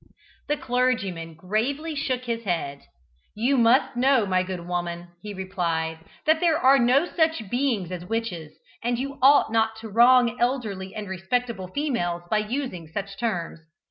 The 0.47 0.57
clergyman 0.57 1.35
gravely 1.35 1.93
shook 1.93 2.23
his 2.23 2.43
head. 2.43 2.81
"You 3.35 3.55
must 3.55 3.95
know, 3.95 4.25
my 4.25 4.41
good 4.41 4.67
woman," 4.67 5.09
he 5.21 5.31
replied, 5.31 5.99
"that 6.25 6.39
there 6.39 6.57
are 6.57 6.79
no 6.79 7.05
such 7.05 7.47
beings 7.51 7.91
as 7.91 8.03
witches, 8.09 8.57
and 8.83 8.97
you 8.97 9.19
ought 9.21 9.51
not 9.51 9.75
to 9.81 9.89
wrong 9.89 10.37
elderly 10.39 10.95
and 10.95 11.07
respectable 11.07 11.67
females 11.67 12.23
by 12.31 12.39
using 12.39 12.87
such 12.87 13.15
terms. 13.15 13.59